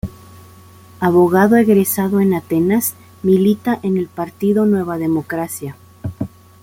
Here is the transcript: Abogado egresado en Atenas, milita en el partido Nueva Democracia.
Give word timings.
Abogado 0.99 1.57
egresado 1.57 2.21
en 2.21 2.33
Atenas, 2.33 2.95
milita 3.21 3.79
en 3.83 3.97
el 3.97 4.07
partido 4.07 4.65
Nueva 4.65 4.97
Democracia. 4.97 5.75